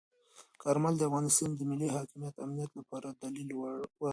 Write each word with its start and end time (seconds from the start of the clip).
کارمل 0.63 0.93
د 0.97 1.01
افغانستان 1.09 1.49
د 1.55 1.59
ملي 1.71 1.87
حاکمیت 1.95 2.33
او 2.37 2.43
امنیت 2.47 2.71
لپاره 2.79 3.07
دلیل 3.23 3.49
ورکړ. 3.55 4.09